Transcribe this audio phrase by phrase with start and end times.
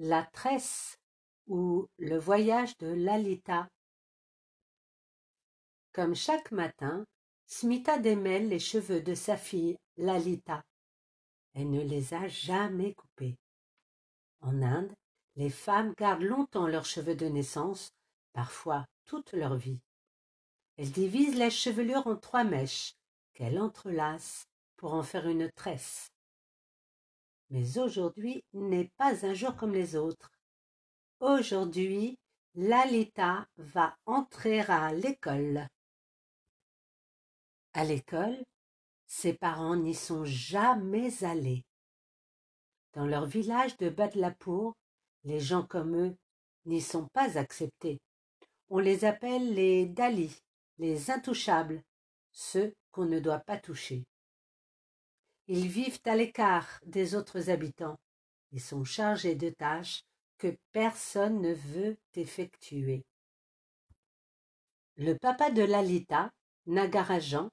[0.00, 0.96] La tresse
[1.48, 3.68] ou le voyage de Lalita.
[5.92, 7.04] Comme chaque matin,
[7.46, 10.62] Smita démêle les cheveux de sa fille Lalita.
[11.54, 13.36] Elle ne les a jamais coupés.
[14.40, 14.94] En Inde,
[15.34, 17.90] les femmes gardent longtemps leurs cheveux de naissance,
[18.32, 19.80] parfois toute leur vie.
[20.76, 22.94] Elles divisent les chevelures en trois mèches,
[23.34, 24.44] qu'elles entrelacent
[24.76, 26.08] pour en faire une tresse.
[27.50, 30.30] Mais aujourd'hui n'est pas un jour comme les autres.
[31.20, 32.18] Aujourd'hui,
[32.54, 35.66] Lalita va entrer à l'école.
[37.72, 38.44] À l'école,
[39.06, 41.64] ses parents n'y sont jamais allés.
[42.92, 44.74] Dans leur village de Badlapour,
[45.24, 46.16] les gens comme eux
[46.66, 48.00] n'y sont pas acceptés.
[48.68, 50.42] On les appelle les Dalis,
[50.78, 51.82] les intouchables,
[52.32, 54.04] ceux qu'on ne doit pas toucher.
[55.50, 57.98] Ils vivent à l'écart des autres habitants
[58.52, 60.02] et sont chargés de tâches
[60.36, 63.02] que personne ne veut effectuer.
[64.96, 66.30] Le papa de Lalita,
[66.66, 67.48] Nagarajan,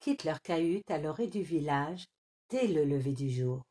[0.00, 2.06] quitte leur cahute à l'orée du village
[2.48, 3.62] dès le lever du jour.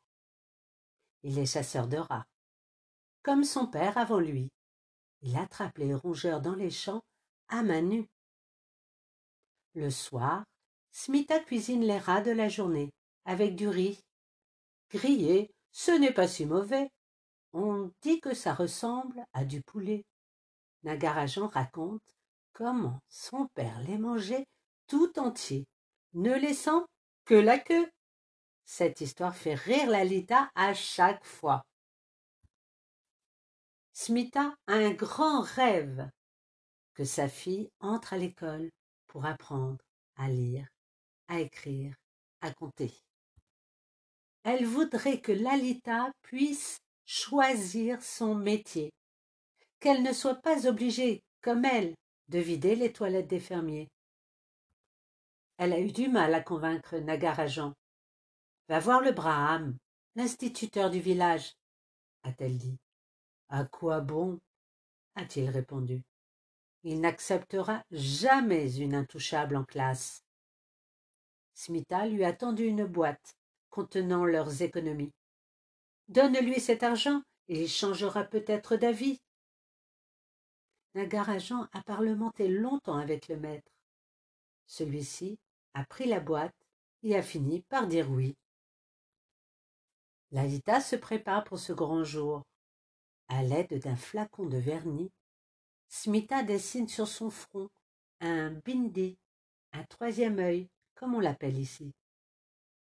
[1.24, 2.28] Il est chasseur de rats.
[3.24, 4.52] Comme son père avant lui,
[5.22, 7.02] il attrape les rongeurs dans les champs
[7.48, 8.08] à main nue.
[9.74, 10.44] Le soir,
[10.92, 12.92] Smita cuisine les rats de la journée
[13.26, 14.04] avec du riz.
[14.90, 16.90] Grillé, ce n'est pas si mauvais.
[17.54, 20.06] On dit que ça ressemble à du poulet.
[20.84, 22.04] Nagarajan raconte
[22.52, 24.46] comment son père les mangeait
[24.88, 25.66] tout entier,
[26.14, 26.86] ne laissant
[27.26, 27.90] que la queue.
[28.66, 31.64] Cette histoire fait rire Lalita à chaque fois.
[33.94, 36.10] Smita a un grand rêve
[36.94, 38.70] que sa fille entre à l'école
[39.08, 39.84] pour apprendre
[40.16, 40.68] à lire,
[41.28, 41.96] à écrire,
[42.42, 42.94] à compter.
[44.44, 48.92] Elle voudrait que Lalita puisse choisir son métier,
[49.80, 51.96] qu'elle ne soit pas obligée, comme elle,
[52.28, 53.90] de vider les toilettes des fermiers.
[55.58, 57.74] Elle a eu du mal à convaincre Nagarajan.
[58.68, 59.78] Va voir le Braham,
[60.16, 61.54] l'instituteur du village,
[62.24, 62.78] a-t-elle dit.
[63.50, 64.40] À quoi bon?
[65.16, 66.02] a-t-il répondu.
[66.84, 70.24] Il n'acceptera jamais une intouchable en classe.
[71.54, 73.38] Smita lui a tendu une boîte
[73.74, 75.16] contenant leurs économies.
[76.08, 79.20] Donne-lui cet argent et il changera peut-être d'avis.
[80.94, 83.72] Nagarajan a parlementé longtemps avec le maître.
[84.68, 85.40] Celui-ci
[85.74, 86.56] a pris la boîte
[87.02, 88.36] et a fini par dire oui.
[90.30, 92.44] Lalita se prépare pour ce grand jour.
[93.28, 95.12] À l'aide d'un flacon de vernis,
[95.90, 97.70] Smita dessine sur son front
[98.20, 99.18] un bindi,
[99.72, 101.92] un troisième œil, comme on l'appelle ici.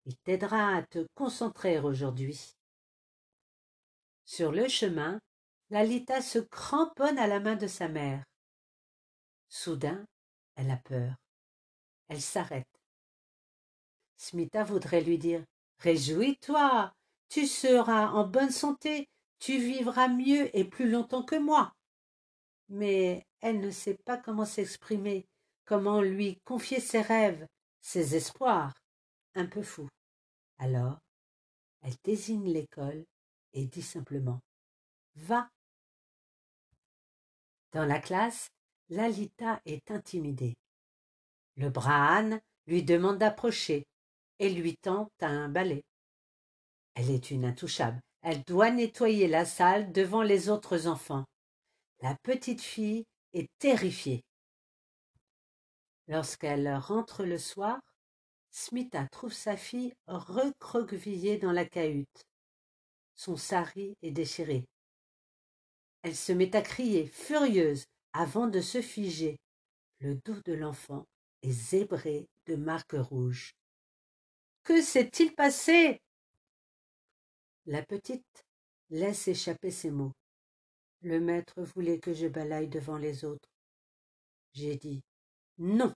[0.06, 2.56] Il t'aidera à te concentrer aujourd'hui.
[4.26, 5.20] Sur le chemin,
[5.70, 8.24] Lalita se cramponne à la main de sa mère.
[9.48, 10.06] Soudain,
[10.56, 11.16] elle a peur.
[12.08, 12.68] Elle s'arrête.
[14.18, 15.44] Smita voudrait lui dire
[15.80, 16.94] Réjouis-toi,
[17.30, 19.08] tu seras en bonne santé,
[19.40, 21.74] tu vivras mieux et plus longtemps que moi.
[22.70, 25.26] Mais elle ne sait pas comment s'exprimer,
[25.66, 27.48] comment lui confier ses rêves,
[27.82, 28.81] ses espoirs
[29.36, 29.88] un peu fou.
[30.58, 31.00] Alors,
[31.82, 33.06] elle désigne l'école
[33.54, 34.40] et dit simplement
[35.16, 35.50] Va.
[37.72, 38.50] Dans la classe,
[38.90, 40.56] Lalita est intimidée.
[41.56, 43.86] Le Brahman lui demande d'approcher
[44.40, 45.84] et lui tend un balai.
[46.96, 48.02] Elle est une intouchable.
[48.22, 51.26] Elle doit nettoyer la salle devant les autres enfants.
[52.02, 54.24] La petite fille est terrifiée.
[56.08, 57.80] Lorsqu'elle rentre le soir,
[58.52, 62.28] Smita trouve sa fille recroquevillée dans la cahute.
[63.16, 64.66] Son sari est déchiré.
[66.02, 69.38] Elle se met à crier, furieuse, avant de se figer.
[70.00, 71.06] Le dos de l'enfant
[71.44, 73.54] est zébré de marques rouges.
[74.64, 76.02] Que s'est-il passé?
[77.66, 78.46] La petite
[78.90, 80.14] laisse échapper ces mots.
[81.02, 83.50] Le maître voulait que je balaye devant les autres.
[84.54, 85.02] J'ai dit
[85.58, 85.94] non.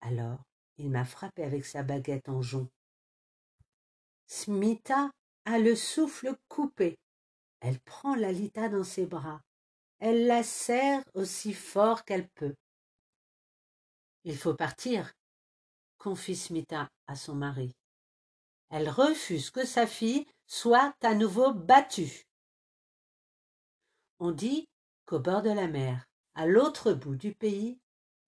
[0.00, 0.44] Alors
[0.78, 2.68] il m'a frappé avec sa baguette en jonc.
[4.26, 5.10] Smita
[5.44, 6.98] a le souffle coupé.
[7.60, 9.40] Elle prend Lalita dans ses bras.
[9.98, 12.54] Elle la serre aussi fort qu'elle peut.
[14.24, 15.12] Il faut partir,
[15.98, 17.72] confie Smita à son mari.
[18.70, 22.24] Elle refuse que sa fille soit à nouveau battue.
[24.18, 24.68] On dit
[25.06, 27.78] qu'au bord de la mer, à l'autre bout du pays,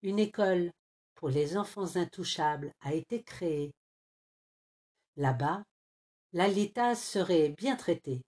[0.02, 0.70] une école
[1.18, 3.74] pour les enfants intouchables a été créé.
[5.16, 5.64] Là-bas,
[6.32, 8.22] Lalita serait bien traitée.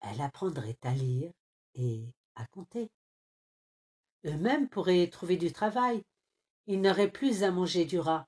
[0.00, 1.30] elle apprendrait à lire
[1.76, 2.90] et à compter.
[4.26, 6.02] Eux-mêmes pourraient trouver du travail.
[6.66, 8.26] Ils n'auraient plus à manger du rat.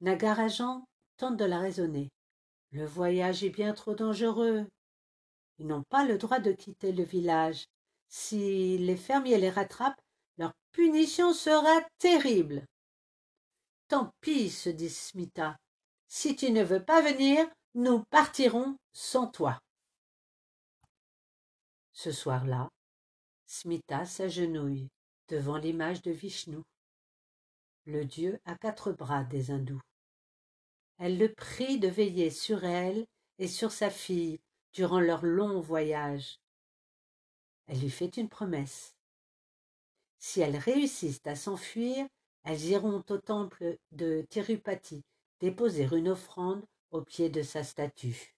[0.00, 0.84] Nagarajan
[1.16, 2.10] tente de la raisonner.
[2.72, 4.66] Le voyage est bien trop dangereux.
[5.58, 7.66] Ils n'ont pas le droit de quitter le village.
[8.08, 10.02] Si les fermiers les rattrapent,
[10.72, 12.64] punition sera terrible.
[13.88, 15.56] Tant pis, se dit Smita.
[16.08, 19.60] Si tu ne veux pas venir, nous partirons sans toi.
[21.92, 22.68] Ce soir-là,
[23.46, 24.88] Smita s'agenouille
[25.28, 26.62] devant l'image de Vishnu,
[27.86, 29.80] le dieu à quatre bras des hindous.
[30.98, 33.06] Elle le prie de veiller sur elle
[33.38, 34.40] et sur sa fille
[34.72, 36.38] durant leur long voyage.
[37.66, 38.94] Elle lui fait une promesse.
[40.20, 42.06] Si elles réussissent à s'enfuir,
[42.44, 45.02] elles iront au temple de Tirupati
[45.40, 48.34] déposer une offrande au pied de sa statue.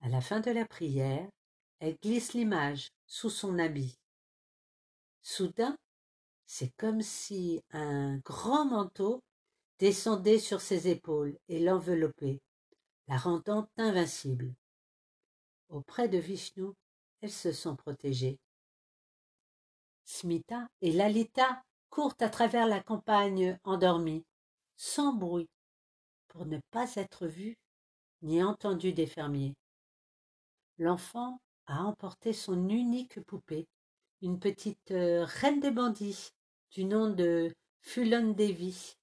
[0.00, 1.28] À la fin de la prière,
[1.78, 3.96] elle glisse l'image sous son habit.
[5.22, 5.76] Soudain,
[6.46, 9.22] c'est comme si un grand manteau
[9.78, 12.40] descendait sur ses épaules et l'enveloppait,
[13.06, 14.52] la rendant invincible.
[15.68, 16.72] Auprès de Vishnu,
[17.20, 18.38] elle se sent protégée.
[20.04, 24.24] Smita et Lalita courent à travers la campagne endormie,
[24.76, 25.48] sans bruit,
[26.28, 27.56] pour ne pas être vus
[28.22, 29.54] ni entendus des fermiers.
[30.78, 33.66] L'enfant a emporté son unique poupée,
[34.22, 36.30] une petite euh, reine des bandits
[36.70, 38.94] du nom de Fulon Devi.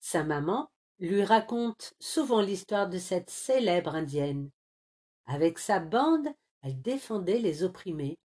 [0.00, 0.68] Sa maman
[0.98, 4.50] lui raconte souvent l'histoire de cette célèbre indienne.
[5.26, 6.28] Avec sa bande,
[6.62, 8.18] elle défendait les opprimés,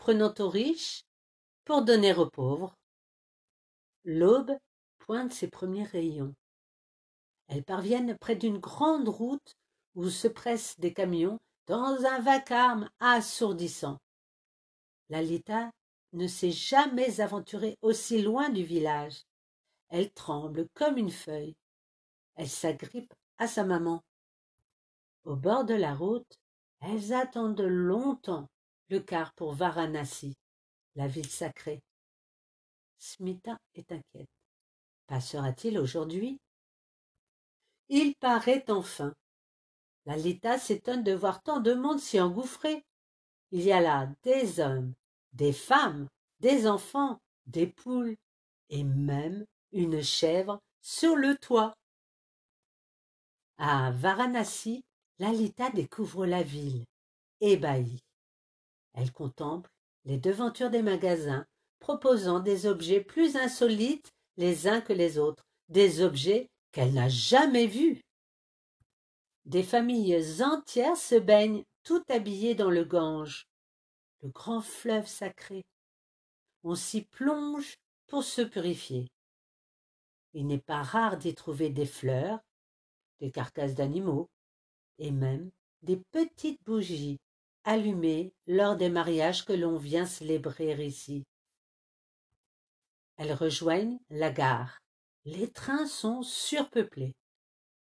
[0.00, 1.04] prenant aux riches
[1.66, 2.74] pour donner aux pauvres.
[4.04, 4.56] L'aube
[4.98, 6.34] pointe ses premiers rayons.
[7.48, 9.58] Elles parviennent près d'une grande route
[9.94, 13.98] où se pressent des camions dans un vacarme assourdissant.
[15.10, 15.70] Lalita
[16.14, 19.24] ne s'est jamais aventurée aussi loin du village.
[19.90, 21.56] Elle tremble comme une feuille.
[22.36, 24.02] Elle s'agrippe à sa maman.
[25.24, 26.38] Au bord de la route,
[26.80, 28.48] elles attendent longtemps
[28.90, 30.36] le car pour Varanasi,
[30.96, 31.80] la ville sacrée.
[32.98, 34.28] Smita est inquiète.
[35.06, 36.40] Passera-t-il aujourd'hui?
[37.88, 39.14] Il paraît enfin.
[40.06, 42.84] Lalita s'étonne de voir tant de monde s'y engouffrer.
[43.52, 44.94] Il y a là des hommes,
[45.32, 46.08] des femmes,
[46.40, 48.16] des enfants, des poules,
[48.68, 51.74] et même une chèvre sur le toit.
[53.58, 54.84] À Varanasi,
[55.18, 56.84] Lalita découvre la ville,
[57.40, 58.00] ébahie.
[58.94, 59.70] Elle contemple
[60.04, 61.46] les devantures des magasins,
[61.78, 67.66] proposant des objets plus insolites les uns que les autres, des objets qu'elle n'a jamais
[67.66, 68.00] vus.
[69.44, 73.46] Des familles entières se baignent tout habillées dans le Gange,
[74.22, 75.62] le grand fleuve sacré.
[76.62, 77.76] On s'y plonge
[78.06, 79.08] pour se purifier.
[80.34, 82.38] Il n'est pas rare d'y trouver des fleurs,
[83.20, 84.28] des carcasses d'animaux,
[84.98, 85.50] et même
[85.82, 87.18] des petites bougies
[87.64, 91.24] allumées lors des mariages que l'on vient célébrer ici.
[93.16, 94.80] Elles rejoignent la gare.
[95.24, 97.14] Les trains sont surpeuplés.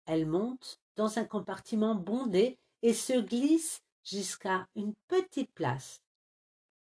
[0.05, 6.01] Elles montent dans un compartiment bondé et se glissent jusqu'à une petite place.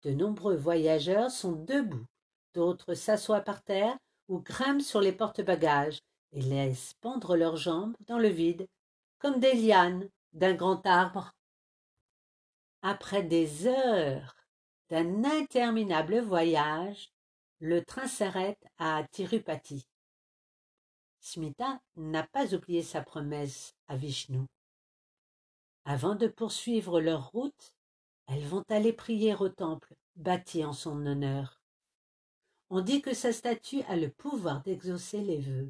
[0.03, 2.05] De nombreux voyageurs sont debout,
[2.53, 3.97] d'autres s'assoient par terre
[4.29, 5.99] ou grimpent sur les porte-bagages
[6.31, 8.67] et laissent pendre leurs jambes dans le vide,
[9.19, 11.33] comme des lianes d'un grand arbre.
[12.81, 14.35] Après des heures
[14.89, 17.11] d'un interminable voyage,
[17.59, 19.85] le train s'arrête à Tirupati.
[21.19, 24.45] Smita n'a pas oublié sa promesse à Vishnu.
[25.83, 27.73] Avant de poursuivre leur route,
[28.27, 31.61] elles vont aller prier au temple bâti en son honneur.
[32.69, 35.69] On dit que sa statue a le pouvoir d'exaucer les vœux.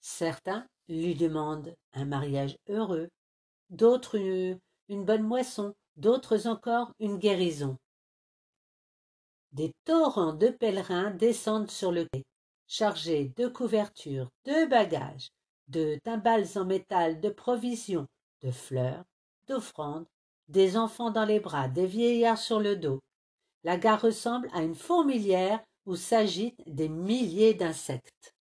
[0.00, 3.08] Certains lui demandent un mariage heureux,
[3.70, 4.18] d'autres
[4.88, 7.76] une bonne moisson, d'autres encore une guérison.
[9.52, 12.24] Des torrents de pèlerins descendent sur le quai,
[12.66, 15.28] chargés de couvertures, de bagages,
[15.68, 18.06] de timbales en métal, de provisions,
[18.42, 19.04] de fleurs,
[19.46, 20.06] d'offrandes,
[20.48, 23.00] des enfants dans les bras, des vieillards sur le dos.
[23.64, 28.34] La gare ressemble à une fourmilière où s'agitent des milliers d'insectes.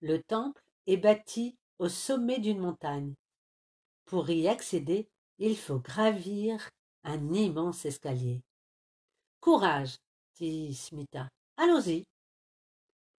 [0.00, 3.14] Le temple est bâti au sommet d'une montagne.
[4.04, 5.08] Pour y accéder,
[5.38, 6.68] il faut gravir
[7.04, 8.40] un immense escalier.
[9.40, 9.96] Courage,
[10.36, 11.28] dit Smita.
[11.56, 12.04] Allons-y.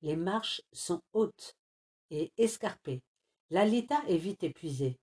[0.02, 1.56] Les marches sont hautes
[2.10, 3.02] et escarpées.
[3.50, 4.98] Lalita est vite épuisée.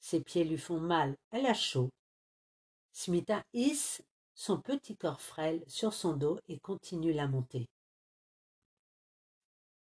[0.00, 1.90] Ses pieds lui font mal, elle a chaud.
[2.92, 4.02] Smita hisse
[4.34, 7.68] son petit corps frêle sur son dos et continue la montée.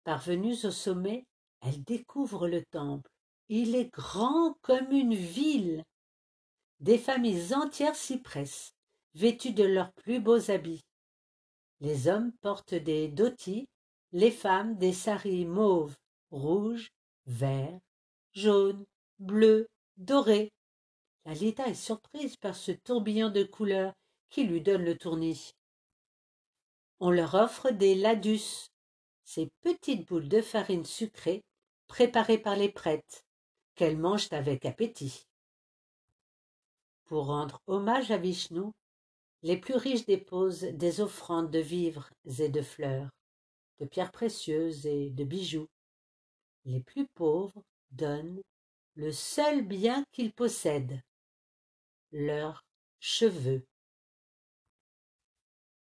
[0.05, 1.27] Parvenus au sommet,
[1.61, 3.11] elle découvre le temple.
[3.49, 5.85] Il est grand comme une ville.
[6.81, 8.73] Des familles entières s'y pressent,
[9.15, 10.85] vêtues de leurs plus beaux habits.
[11.81, 13.69] Les hommes portent des dhotis,
[14.13, 15.97] les femmes des saris mauves,
[16.31, 16.91] rouges,
[17.27, 17.79] verts,
[18.33, 18.85] jaunes,
[19.19, 20.53] bleus, dorés.
[21.25, 23.93] Lalita est surprise par ce tourbillon de couleurs
[24.31, 25.53] qui lui donne le tournis.
[27.01, 28.69] On leur offre des ladus,
[29.25, 31.43] ces petites boules de farine sucrée
[31.87, 33.25] préparées par les prêtres,
[33.75, 35.28] qu'elles mangent avec appétit.
[37.09, 38.71] Pour rendre hommage à Vishnu,
[39.43, 43.09] les plus riches déposent des offrandes de vivres et de fleurs,
[43.79, 45.69] de pierres précieuses et de bijoux.
[46.67, 47.63] Les plus pauvres
[47.93, 48.43] donnent
[48.95, 51.01] le seul bien qu'ils possèdent,
[52.13, 52.67] leurs
[53.01, 53.65] cheveux.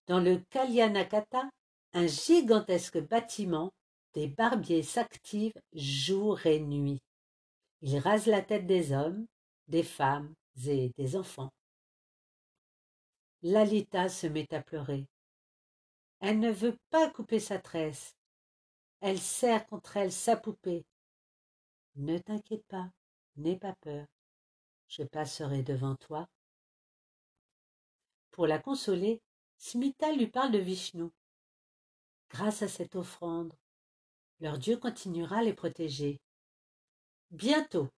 [0.09, 1.49] Dans le Kalyanakata,
[1.95, 3.73] un gigantesque bâtiment,
[4.13, 7.01] des barbiers s'activent jour et nuit.
[7.81, 9.27] Ils rasent la tête des hommes,
[9.69, 10.35] des femmes
[10.67, 11.53] et des enfants.
[13.43, 15.07] Lalita se met à pleurer.
[16.21, 18.17] Elle ne veut pas couper sa tresse.
[19.01, 20.85] Elle serre contre elle sa poupée.
[21.95, 22.91] Ne t'inquiète pas,
[23.37, 24.07] n'aie pas peur.
[24.89, 26.29] Je passerai devant toi.
[28.33, 29.21] Pour la consoler,
[29.57, 31.11] Smita lui parle de Vishnu.
[32.31, 33.53] Grâce à cette offrande,
[34.41, 36.21] leur Dieu continuera à les protéger.
[37.31, 37.89] Bientôt,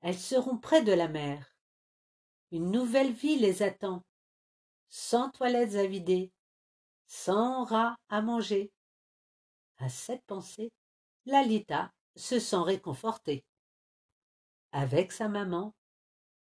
[0.00, 1.55] elles seront près de la mer.
[2.52, 4.02] Une nouvelle vie les attend
[4.88, 6.30] sans toilettes à vider,
[7.06, 8.70] sans rats à manger.
[9.78, 10.70] À cette pensée,
[11.26, 13.44] Lalita se sent réconfortée.
[14.72, 15.74] Avec sa maman,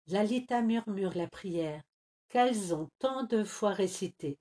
[0.06, 1.82] Lalita murmure la prière
[2.28, 4.38] qu'elles ont tant de fois récitée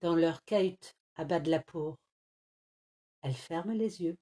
[0.00, 1.96] dans leur cahute à bas de la pour.
[3.22, 4.16] Elle ferme les yeux.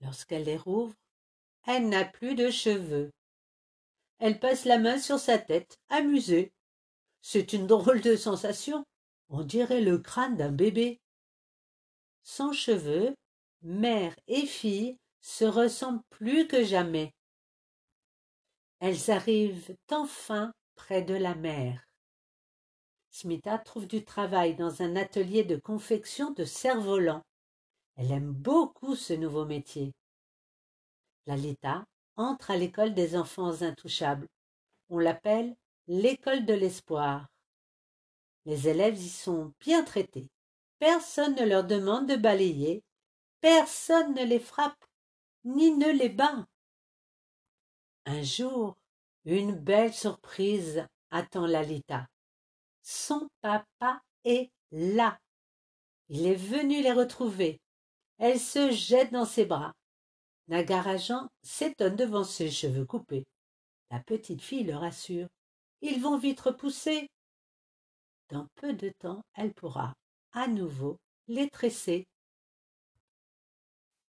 [0.00, 0.94] Lorsqu'elle les rouvre,
[1.66, 3.10] elle n'a plus de cheveux.
[4.18, 6.52] Elle passe la main sur sa tête, amusée.
[7.20, 8.84] C'est une drôle de sensation.
[9.28, 11.00] On dirait le crâne d'un bébé.
[12.22, 13.14] Sans cheveux,
[13.62, 17.14] mère et fille se ressemblent plus que jamais.
[18.80, 21.84] Elles arrivent enfin près de la mer.
[23.10, 27.22] Smita trouve du travail dans un atelier de confection de cerfs-volants.
[27.96, 29.92] Elle aime beaucoup ce nouveau métier.
[31.26, 31.84] Lalita
[32.16, 34.28] entre à l'école des enfants intouchables.
[34.88, 35.56] On l'appelle
[35.86, 37.28] l'école de l'espoir.
[38.46, 40.28] Les élèves y sont bien traités.
[40.78, 42.82] Personne ne leur demande de balayer,
[43.40, 44.84] personne ne les frappe,
[45.44, 46.46] ni ne les bat.
[48.06, 48.76] Un jour,
[49.24, 52.06] une belle surprise attend Lalita.
[52.82, 55.18] Son papa est là.
[56.08, 57.60] Il est venu les retrouver.
[58.18, 59.72] Elle se jette dans ses bras.
[60.48, 63.26] Nagarajan s'étonne devant ses cheveux coupés.
[63.90, 65.28] La petite fille le rassure.
[65.80, 67.08] Ils vont vite repousser.
[68.28, 69.94] Dans peu de temps, elle pourra
[70.32, 70.98] à nouveau
[71.28, 72.06] les tresser.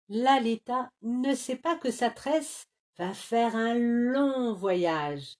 [0.09, 2.67] Lalita ne sait pas que sa tresse
[2.97, 5.35] va faire un long voyage.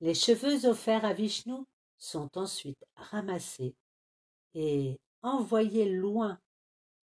[0.00, 1.64] Les cheveux offerts à Vishnu
[1.98, 3.74] sont ensuite ramassés
[4.54, 6.38] et envoyés loin,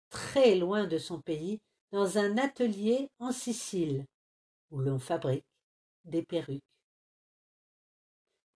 [0.09, 1.59] très loin de son pays,
[1.93, 4.07] dans un atelier en Sicile,
[4.71, 5.45] où l'on fabrique
[6.05, 6.63] des perruques.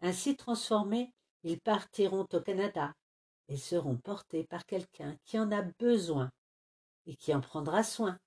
[0.01, 1.13] Ainsi transformés,
[1.43, 2.95] ils partiront au Canada
[3.47, 6.31] et seront portés par quelqu'un qui en a besoin
[7.05, 8.17] et qui en prendra soin.